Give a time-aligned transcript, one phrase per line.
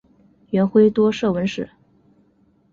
[0.49, 1.69] 元晖多涉文史。